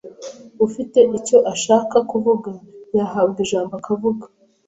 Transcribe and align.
ufite 0.65 0.99
icyo 1.17 1.37
ashaka 1.53 1.95
kuvuga 2.11 2.49
yahabwaga 2.97 3.39
ijambo 3.45 3.73
akavuga 3.79 4.25